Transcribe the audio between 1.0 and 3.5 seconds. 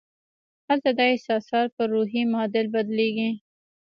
احساسات پر روحي معادل بدلېږي